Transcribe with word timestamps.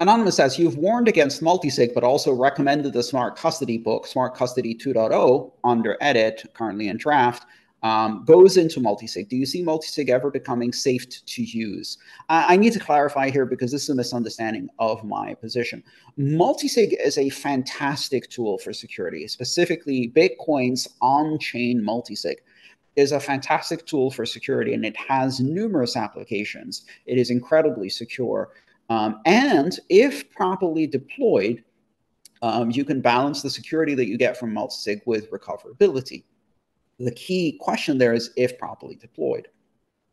Anonymous 0.00 0.36
says, 0.36 0.58
you've 0.58 0.78
warned 0.78 1.08
against 1.08 1.42
multisig, 1.42 1.92
but 1.92 2.02
also 2.02 2.32
recommended 2.32 2.94
the 2.94 3.02
Smart 3.02 3.36
Custody 3.36 3.76
book, 3.76 4.06
Smart 4.06 4.34
Custody 4.34 4.74
2.0, 4.74 5.52
under 5.62 5.98
edit, 6.00 6.42
currently 6.54 6.88
in 6.88 6.96
draft, 6.96 7.44
um, 7.82 8.24
goes 8.24 8.56
into 8.56 8.80
multisig. 8.80 9.28
Do 9.28 9.36
you 9.36 9.44
see 9.44 9.62
multisig 9.62 10.08
ever 10.08 10.30
becoming 10.30 10.72
safe 10.72 11.06
to 11.26 11.42
use? 11.42 11.98
I, 12.30 12.54
I, 12.54 12.56
need 12.56 12.72
to 12.74 12.80
clarify 12.80 13.28
here 13.28 13.44
because 13.44 13.72
this 13.72 13.82
is 13.82 13.90
a 13.90 13.94
misunderstanding 13.94 14.68
of 14.78 15.04
my 15.04 15.34
position. 15.34 15.82
Multisig 16.18 16.94
is 16.98 17.18
a 17.18 17.28
fantastic 17.28 18.30
tool 18.30 18.56
for 18.56 18.72
security, 18.72 19.28
specifically 19.28 20.10
Bitcoin's 20.14 20.88
on-chain 21.02 21.82
multisig 21.82 22.36
is 22.96 23.12
a 23.12 23.20
fantastic 23.20 23.86
tool 23.86 24.10
for 24.10 24.26
security 24.26 24.74
and 24.74 24.84
it 24.84 24.96
has 24.96 25.40
numerous 25.40 25.96
applications. 25.96 26.84
It 27.06 27.18
is 27.18 27.30
incredibly 27.30 27.88
secure. 27.88 28.50
Um, 28.90 29.20
and 29.24 29.78
if 29.88 30.30
properly 30.32 30.86
deployed, 30.86 31.64
um, 32.42 32.70
you 32.70 32.84
can 32.84 33.00
balance 33.00 33.40
the 33.40 33.50
security 33.50 33.94
that 33.94 34.08
you 34.08 34.18
get 34.18 34.36
from 34.36 34.52
multisig 34.52 35.00
with 35.06 35.30
recoverability 35.30 36.24
the 37.00 37.10
key 37.12 37.56
question 37.60 37.98
there 37.98 38.12
is 38.12 38.30
if 38.36 38.58
properly 38.58 38.94
deployed. 38.94 39.48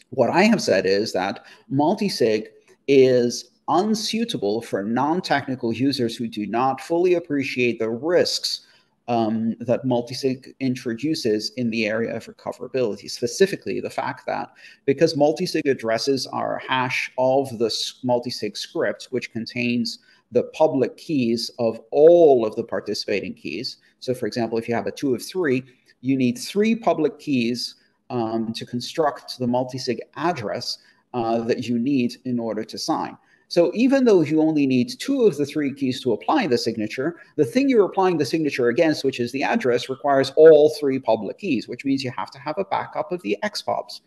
What 0.10 0.30
I 0.30 0.44
have 0.44 0.62
said 0.62 0.86
is 0.86 1.12
that 1.14 1.46
multisig 1.72 2.48
is 2.88 3.52
unsuitable 3.68 4.62
for 4.62 4.84
non-technical 4.84 5.74
users 5.74 6.16
who 6.16 6.28
do 6.28 6.48
not 6.48 6.80
fully 6.80 7.16
appreciate 7.16 7.80
the 7.80 7.90
risks 7.90 8.66
um, 9.08 9.56
that 9.60 9.86
multisig 9.86 10.54
introduces 10.60 11.52
in 11.52 11.70
the 11.70 11.86
area 11.86 12.16
of 12.16 12.26
recoverability, 12.26 13.10
specifically 13.10 13.80
the 13.80 13.90
fact 13.90 14.26
that 14.26 14.52
because 14.86 15.14
multisig 15.14 15.70
addresses 15.70 16.28
our 16.28 16.62
hash 16.68 17.12
of 17.18 17.58
the 17.58 17.70
multisig 18.06 18.58
script, 18.58 19.08
which 19.12 19.32
contains 19.32 20.00
the 20.32 20.44
public 20.44 20.98
keys 20.98 21.50
of 21.58 21.80
all 21.92 22.46
of 22.46 22.56
the 22.56 22.64
participating 22.64 23.34
keys. 23.34 23.78
So 24.00 24.14
for 24.14 24.28
example, 24.28 24.58
if 24.58 24.68
you 24.68 24.76
have 24.76 24.88
a 24.88 24.92
two 24.92 25.16
of 25.16 25.24
three, 25.24 25.64
you 26.02 26.18
need 26.18 26.38
three 26.38 26.76
public 26.76 27.18
keys 27.18 27.76
um, 28.10 28.52
to 28.54 28.66
construct 28.66 29.40
the 29.40 29.46
multisig 29.46 30.00
address 30.16 30.80
uh, 31.14 31.40
that 31.42 31.68
you 31.68 31.80
need 31.80 32.18
in 32.26 32.40
order 32.40 32.64
to 32.64 32.78
sign. 32.78 33.18
So 33.50 33.72
even 33.74 34.04
though 34.04 34.22
you 34.22 34.42
only 34.42 34.68
need 34.68 35.00
two 35.00 35.24
of 35.24 35.38
the 35.38 35.46
three 35.46 35.74
keys 35.74 36.02
to 36.02 36.12
apply 36.12 36.48
the 36.48 36.58
signature, 36.58 37.22
the 37.38 37.46
thing 37.46 37.70
you're 37.70 37.86
applying 37.86 38.18
the 38.18 38.26
signature 38.26 38.68
against, 38.68 39.06
which 39.06 39.20
is 39.20 39.32
the 39.32 39.44
address, 39.44 39.88
requires 39.90 40.34
all 40.36 40.76
three 40.80 41.00
public 41.00 41.38
keys, 41.38 41.68
which 41.68 41.86
means 41.86 42.04
you 42.04 42.12
have 42.12 42.32
to 42.32 42.40
have 42.40 42.58
a 42.58 42.66
backup 42.66 43.12
of 43.12 43.22
the 43.22 43.38
XPubs. 43.44 44.02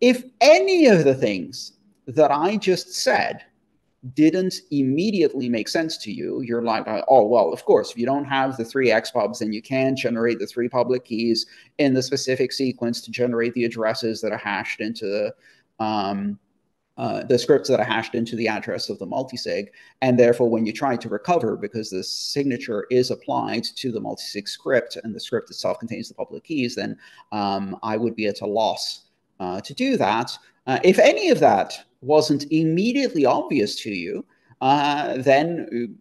If 0.00 0.24
any 0.40 0.86
of 0.86 1.04
the 1.04 1.14
things 1.14 1.74
that 2.06 2.32
I 2.32 2.56
just 2.56 2.92
said 2.92 3.44
didn't 4.14 4.56
immediately 4.72 5.48
make 5.48 5.68
sense 5.68 5.96
to 5.96 6.12
you, 6.12 6.40
you're 6.40 6.62
like, 6.62 6.84
oh, 7.06 7.24
well, 7.24 7.52
of 7.52 7.64
course, 7.64 7.92
if 7.92 7.98
you 7.98 8.04
don't 8.04 8.24
have 8.24 8.56
the 8.56 8.64
three 8.64 8.88
XPubs, 8.88 9.38
then 9.38 9.52
you 9.52 9.62
can 9.62 9.94
generate 9.94 10.40
the 10.40 10.46
three 10.46 10.68
public 10.68 11.04
keys 11.04 11.46
in 11.78 11.94
the 11.94 12.02
specific 12.02 12.50
sequence 12.50 13.00
to 13.02 13.12
generate 13.12 13.54
the 13.54 13.64
addresses 13.64 14.20
that 14.20 14.32
are 14.32 14.38
hashed 14.38 14.80
into 14.80 15.06
the, 15.06 15.84
um, 15.84 16.36
uh, 16.98 17.24
the 17.24 17.38
scripts 17.38 17.68
that 17.68 17.80
are 17.80 17.84
hashed 17.84 18.14
into 18.14 18.36
the 18.36 18.48
address 18.48 18.88
of 18.88 18.98
the 18.98 19.06
multisig. 19.06 19.68
And 20.02 20.18
therefore, 20.18 20.50
when 20.50 20.66
you 20.66 20.72
try 20.72 20.96
to 20.96 21.08
recover, 21.08 21.56
because 21.56 21.90
the 21.90 22.04
signature 22.04 22.86
is 22.90 23.10
applied 23.10 23.64
to 23.76 23.90
the 23.90 24.00
multisig 24.00 24.48
script 24.48 24.98
and 25.02 25.14
the 25.14 25.20
script 25.20 25.50
itself 25.50 25.78
contains 25.78 26.08
the 26.08 26.14
public 26.14 26.44
keys, 26.44 26.74
then 26.74 26.98
um, 27.32 27.78
I 27.82 27.96
would 27.96 28.14
be 28.14 28.26
at 28.26 28.42
a 28.42 28.46
loss 28.46 29.04
uh, 29.40 29.60
to 29.62 29.74
do 29.74 29.96
that. 29.96 30.36
Uh, 30.66 30.78
if 30.84 30.98
any 30.98 31.30
of 31.30 31.40
that 31.40 31.74
wasn't 32.02 32.44
immediately 32.52 33.24
obvious 33.24 33.74
to 33.82 33.90
you, 33.90 34.24
uh, 34.60 35.16
then 35.18 35.98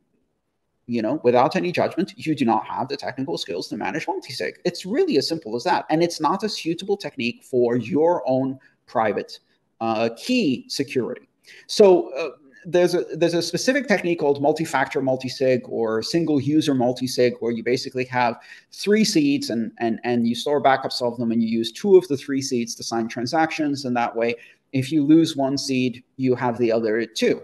you 0.88 1.02
know, 1.02 1.22
without 1.24 1.56
any 1.56 1.72
judgment, 1.72 2.14
you 2.18 2.36
do 2.36 2.44
not 2.44 2.66
have 2.68 2.90
the 2.90 2.98
technical 2.98 3.38
skills 3.38 3.70
to 3.70 3.78
manage 3.78 4.08
multisig. 4.08 4.56
It's 4.66 4.86
really 4.86 5.18
as 5.18 5.26
simple 5.26 5.56
as 5.56 5.64
that. 5.64 5.86
And 5.90 6.04
it's 6.04 6.20
not 6.20 6.44
a 6.44 6.50
suitable 6.50 6.98
technique 6.98 7.44
for 7.44 7.78
your 7.78 8.28
own 8.28 8.60
private 8.88 9.40
uh, 9.82 10.10
key 10.16 10.66
security. 10.70 11.28
So 11.68 12.14
uh, 12.14 12.30
there's 12.66 12.94
a 12.94 13.04
there's 13.16 13.34
a 13.34 13.42
specific 13.42 13.88
technique 13.88 14.20
called 14.20 14.42
multi-factor 14.42 15.02
multisig 15.02 15.62
or 15.68 16.04
single 16.04 16.40
user 16.40 16.74
multisig 16.74 17.34
where 17.40 17.52
you 17.52 17.64
basically 17.64 18.06
have 18.06 18.40
three 18.72 19.04
seeds 19.04 19.50
and 19.50 19.72
and 19.80 20.00
and 20.04 20.28
you 20.28 20.36
store 20.36 20.62
backups 20.62 21.02
of 21.02 21.18
them 21.18 21.32
and 21.32 21.42
you 21.42 21.50
use 21.50 21.72
two 21.72 21.98
of 21.98 22.08
the 22.08 22.18
three 22.18 22.42
seeds 22.42 22.76
to 22.76 22.84
sign 22.84 23.08
transactions 23.08 23.86
and 23.86 23.98
that 23.98 24.16
way 24.16 24.36
if 24.74 24.92
you 24.92 25.04
lose 25.04 25.36
one 25.36 25.58
seed 25.58 26.04
you 26.18 26.36
have 26.36 26.58
the 26.60 26.72
other 26.72 27.04
two 27.06 27.42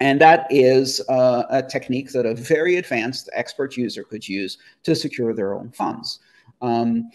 and 0.00 0.20
that 0.20 0.46
is 0.50 1.00
uh, 1.08 1.44
a 1.50 1.62
technique 1.62 2.12
that 2.12 2.26
a 2.26 2.34
very 2.34 2.76
advanced 2.76 3.28
expert 3.32 3.76
user 3.76 4.04
could 4.04 4.26
use 4.26 4.58
to 4.84 4.94
secure 4.94 5.34
their 5.34 5.54
own 5.54 5.70
funds 5.72 6.20
um, 6.62 7.10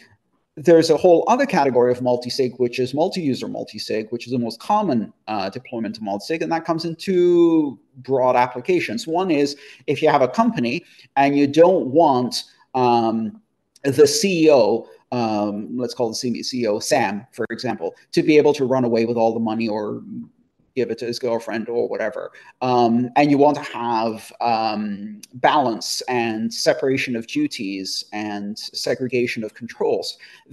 there's 0.59 0.90
a 0.90 0.97
whole 0.97 1.24
other 1.28 1.46
category 1.46 1.92
of 1.92 2.00
multisig, 2.00 2.59
which 2.59 2.80
is 2.80 2.94
multi-user 2.94 3.47
multisig, 3.47 4.12
which 4.12 4.25
is 4.25 4.34
the 4.34 4.40
most 4.40 4.59
common 4.59 5.14
uh, 5.28 5.50
deployment 5.50 5.97
of 5.97 6.03
multisig, 6.03 6.42
and 6.42 6.52
that 6.52 6.66
comes 6.66 6.84
in 6.84 6.96
two 6.96 7.80
broad 8.00 8.36
applications. 8.36 9.08
One 9.08 9.31
is 9.31 9.56
if 9.88 10.02
you 10.02 10.09
have 10.09 10.22
a 10.22 10.28
company 10.28 10.84
and 11.16 11.38
you 11.38 11.47
don't 11.47 11.88
want 11.88 12.44
um, 12.75 13.42
the 13.84 14.03
CEO, 14.03 14.86
um, 15.14 15.78
let's 15.78 15.94
call 15.94 16.09
the 16.09 16.16
CEO 16.16 16.84
Sam, 16.84 17.26
for 17.31 17.46
example, 17.52 17.96
to 18.12 18.22
be 18.22 18.38
able 18.38 18.53
to 18.56 18.66
run 18.66 18.84
away 18.84 19.06
with 19.06 19.16
all 19.16 19.34
the 19.34 19.40
money 19.40 19.70
or 19.70 20.03
give 20.79 20.91
it 20.94 21.00
to 21.00 21.07
his 21.12 21.19
girlfriend 21.28 21.66
or 21.75 21.84
whatever. 21.94 22.23
Um, 22.69 22.94
and 23.17 23.25
you 23.31 23.38
want 23.45 23.57
to 23.62 23.67
have 23.84 24.16
um, 24.53 25.22
balance 25.50 25.90
and 26.07 26.53
separation 26.69 27.13
of 27.19 27.23
duties 27.28 27.90
and 28.13 28.57
segregation 28.88 29.41
of 29.44 29.51
controls. 29.62 30.07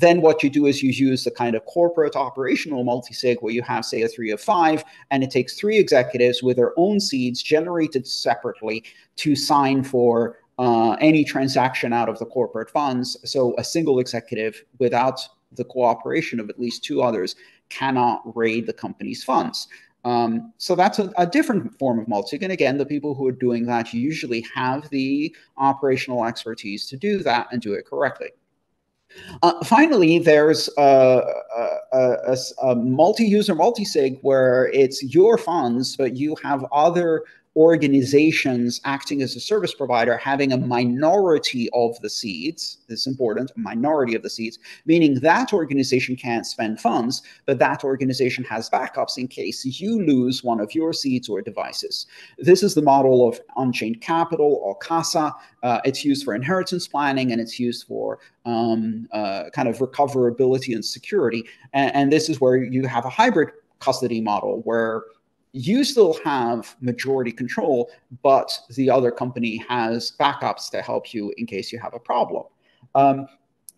Then 0.05 0.17
what 0.27 0.43
you 0.43 0.51
do 0.59 0.63
is 0.71 0.83
you 0.83 0.91
use 1.09 1.21
the 1.25 1.37
kind 1.43 1.55
of 1.57 1.63
corporate 1.77 2.17
operational 2.27 2.85
multisig 2.91 3.37
where 3.41 3.57
you 3.59 3.63
have, 3.73 3.85
say, 3.85 4.03
a 4.03 4.09
three 4.09 4.33
of 4.37 4.41
five, 4.41 4.79
and 5.11 5.23
it 5.23 5.31
takes 5.31 5.53
three 5.55 5.79
executives 5.85 6.39
with 6.43 6.57
their 6.57 6.73
own 6.85 6.97
seeds 7.09 7.39
generated 7.43 8.05
separately 8.07 8.79
to 9.23 9.31
sign 9.37 9.79
for 9.83 10.15
uh, 10.59 10.93
any 11.11 11.23
transaction 11.35 11.93
out 11.93 12.09
of 12.09 12.19
the 12.19 12.27
corporate 12.27 12.71
funds. 12.71 13.17
So 13.33 13.55
a 13.59 13.65
single 13.65 13.99
executive 14.05 14.55
without 14.79 15.19
the 15.53 15.65
cooperation 15.65 16.41
of 16.41 16.51
at 16.51 16.61
least 16.65 16.85
two 16.85 16.99
others 17.09 17.37
cannot 17.69 18.23
raid 18.37 18.67
the 18.67 18.73
company's 18.73 19.23
funds. 19.25 19.69
Um, 20.07 20.53
so 20.57 20.77
that's 20.77 21.01
a, 21.01 21.13
a, 21.19 21.27
different 21.27 21.77
form 21.81 21.99
of 21.99 22.07
multisig. 22.07 22.43
And 22.43 22.53
again, 22.53 22.79
the 22.79 22.87
people 22.87 23.13
who 23.13 23.27
are 23.27 23.33
doing 23.33 23.67
that 23.67 23.93
usually 23.93 24.47
have 24.55 24.89
the 24.91 25.35
operational 25.57 26.25
expertise 26.25 26.87
to 26.91 26.97
do 26.97 27.25
that 27.25 27.49
and 27.51 27.61
do 27.61 27.73
it 27.73 27.87
correctly. 27.87 28.29
Uh, 29.43 29.65
finally, 29.65 30.21
there's 30.21 30.71
a, 30.79 31.23
a, 31.93 32.37
a 32.63 32.77
multi-user 32.77 33.57
multi-sig 33.57 34.21
where 34.23 34.69
it's 34.73 35.03
your 35.03 35.37
funds, 35.37 35.97
but 35.97 36.15
you 36.15 36.37
have 36.41 36.65
other 36.71 37.25
organizations 37.57 38.81
acting 38.85 39.23
as 39.23 39.35
a 39.35 39.41
service 39.41 39.75
provider 39.75 40.17
having 40.19 40.53
a 40.53 40.59
minority 40.59 41.71
of 41.73 41.99
the 42.01 42.11
seeds. 42.11 42.79
This 42.89 43.01
is 43.01 43.07
important, 43.07 43.51
a 43.57 43.59
minority 43.59 44.15
of 44.15 44.23
the 44.23 44.29
seeds, 44.29 44.59
meaning 44.85 45.21
that 45.21 45.55
organization 45.55 46.17
can't 46.17 46.47
spend 46.47 46.81
funds, 46.81 47.23
but 47.47 47.59
that 47.59 47.83
organization 47.83 48.45
has 48.45 48.69
backups 48.69 49.17
in 49.17 49.27
case 49.27 49.65
you 49.65 50.05
lose 50.05 50.45
one 50.45 50.61
of 50.61 50.75
your 50.75 50.93
seeds 50.93 51.29
or 51.29 51.41
devices. 51.41 52.07
This 52.39 52.63
is 52.63 52.75
the 52.75 52.83
model 52.83 53.27
of 53.27 53.41
Unchained 53.57 54.03
Capital 54.03 54.61
or 54.63 54.77
CASA. 54.77 55.33
Uh, 55.63 55.81
it's 55.85 56.05
used 56.05 56.25
for 56.25 56.35
inheritance 56.35 56.87
planning 56.87 57.33
and 57.33 57.41
it's 57.41 57.59
used 57.59 57.87
for 57.87 58.19
um, 58.45 59.09
uh, 59.13 59.45
kind 59.55 59.69
of 59.69 59.79
recoverability 59.79 60.75
and 60.75 60.85
security. 60.85 61.45
And, 61.73 61.95
and 61.95 62.13
this 62.13 62.29
is 62.29 62.41
where 62.41 62.57
you 62.57 62.87
have 62.87 63.07
a 63.07 63.11
hybrid 63.11 63.51
custody 63.81 64.21
model 64.21 64.61
where 64.65 65.03
you 65.53 65.85
still 65.85 66.19
have 66.25 66.77
majority 66.81 67.33
control, 67.33 67.91
but 68.23 68.59
the 68.71 68.91
other 68.91 69.11
company 69.11 69.65
has 69.69 70.13
backups 70.19 70.71
to 70.71 70.83
help 70.83 71.15
you 71.15 71.33
in 71.39 71.47
case 71.47 71.73
you 71.73 71.79
have 71.79 71.95
a 71.95 71.99
problem. 71.99 72.45
Um, 72.95 73.27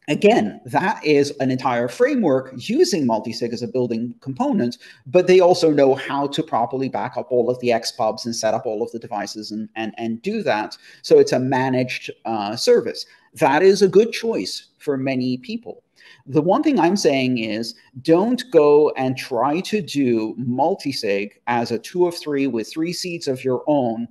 again, 0.09 0.61
that 0.65 1.05
is 1.05 1.31
an 1.39 1.51
entire 1.51 1.87
framework 1.87 2.53
using 2.57 3.07
multisig 3.07 3.53
as 3.53 3.63
a 3.63 3.69
building 3.69 4.15
component, 4.21 4.79
but 5.07 5.27
they 5.27 5.39
also 5.39 5.71
know 5.71 5.95
how 5.95 6.27
to 6.29 6.43
properly 6.43 6.89
back 6.89 7.17
up 7.17 7.31
all 7.31 7.51
of 7.51 7.61
the 7.61 7.69
XPubs 7.69 8.25
and 8.25 8.35
set 8.35 8.55
up 8.55 8.67
all 8.67 8.83
of 8.83 8.91
the 8.93 8.99
devices 8.99 9.51
and, 9.51 9.69
and, 9.77 9.95
and 9.99 10.21
do 10.23 10.43
that. 10.43 10.77
So 11.03 11.19
it's 11.19 11.33
a 11.33 11.39
managed 11.39 12.11
uh, 12.25 12.57
service. 12.57 13.07
That 13.35 13.63
is 13.63 13.83
a 13.83 13.89
good 13.89 14.13
choice 14.13 14.69
for 14.79 14.97
many 14.97 15.37
people. 15.39 15.83
The 16.27 16.43
one 16.43 16.63
thing 16.63 16.81
I'm 16.81 16.97
saying 16.97 17.39
is 17.39 17.75
don't 18.03 18.43
go 18.51 18.91
and 18.97 19.17
try 19.17 19.61
to 19.61 19.83
do 19.83 20.35
multisig 20.37 21.33
as 21.47 21.71
a 21.71 21.79
two 21.79 22.07
of 22.07 22.19
three 22.19 22.47
with 22.47 22.71
three 22.71 22.93
seeds 22.93 23.29
of 23.29 23.45
your 23.45 23.63
own 23.67 24.09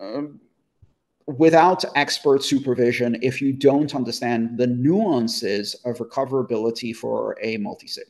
um, 0.00 0.40
without 1.26 1.84
expert 1.96 2.44
supervision 2.44 3.16
if 3.22 3.40
you 3.40 3.52
don't 3.52 3.94
understand 3.94 4.58
the 4.58 4.66
nuances 4.66 5.74
of 5.84 5.96
recoverability 5.98 6.94
for 6.94 7.36
a 7.40 7.56
multisig. 7.58 8.00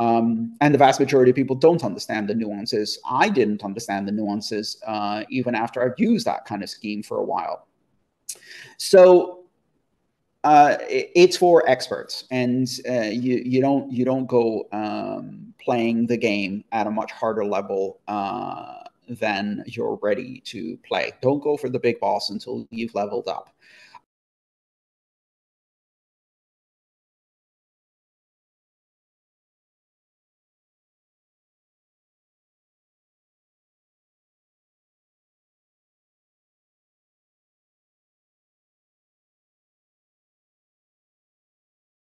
Um, 0.00 0.56
and 0.60 0.72
the 0.72 0.78
vast 0.78 1.00
majority 1.00 1.30
of 1.30 1.36
people 1.36 1.56
don't 1.56 1.82
understand 1.82 2.28
the 2.28 2.34
nuances. 2.34 3.00
I 3.08 3.28
didn't 3.28 3.64
understand 3.64 4.06
the 4.06 4.12
nuances 4.12 4.80
uh, 4.86 5.24
even 5.28 5.54
after 5.54 5.82
I've 5.82 5.98
used 5.98 6.26
that 6.26 6.44
kind 6.44 6.62
of 6.62 6.70
scheme 6.70 7.02
for 7.02 7.18
a 7.18 7.24
while. 7.24 7.66
So 8.76 9.44
uh, 10.44 10.76
it's 10.88 11.36
for 11.36 11.68
experts, 11.68 12.24
and 12.30 12.68
uh, 12.88 13.10
you 13.10 13.42
you 13.44 13.60
don't 13.60 13.90
you 13.92 14.04
don't 14.04 14.26
go 14.26 14.68
um, 14.70 15.52
playing 15.60 16.06
the 16.06 16.16
game 16.16 16.62
at 16.70 16.86
a 16.86 16.90
much 16.90 17.10
harder 17.10 17.44
level 17.44 18.00
than 19.08 19.64
you're 19.66 19.98
ready 20.02 20.40
to 20.46 20.78
play. 20.86 21.12
Don't 21.20 21.42
go 21.42 21.56
for 21.56 21.68
the 21.68 21.78
big 21.78 22.00
boss 22.00 22.30
until 22.30 22.66
you've 22.70 22.94
leveled 22.94 23.28
up. 23.28 23.50